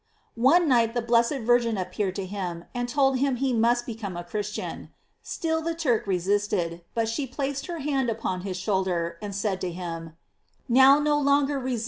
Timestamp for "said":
9.35-9.61